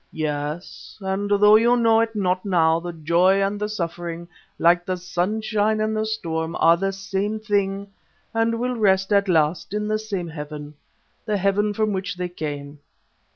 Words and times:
Yes, 0.11 0.97
and 0.99 1.29
though 1.29 1.57
you 1.57 1.77
know 1.77 1.99
it 1.99 2.15
not 2.15 2.43
now, 2.43 2.79
the 2.79 2.91
joy 2.91 3.39
and 3.39 3.59
the 3.61 3.69
suffering, 3.69 4.27
like 4.57 4.83
the 4.83 4.97
sunshine 4.97 5.79
and 5.79 5.95
the 5.95 6.07
storm, 6.07 6.55
are 6.59 6.75
the 6.75 6.91
same 6.91 7.39
thing, 7.39 7.85
and 8.33 8.57
will 8.59 8.75
rest 8.75 9.13
at 9.13 9.27
last 9.29 9.75
in 9.75 9.87
the 9.87 9.99
same 9.99 10.29
heaven, 10.29 10.73
the 11.25 11.37
heaven 11.37 11.71
from 11.71 11.93
which 11.93 12.15
they 12.15 12.29
came. 12.29 12.79